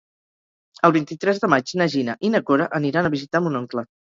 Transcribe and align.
El 0.87 0.95
vint-i-tres 0.95 1.41
de 1.43 1.49
maig 1.55 1.75
na 1.83 1.87
Gina 1.97 2.17
i 2.29 2.33
na 2.37 2.43
Cora 2.49 2.69
aniran 2.81 3.13
a 3.13 3.15
visitar 3.19 3.45
mon 3.49 3.63
oncle. 3.63 3.87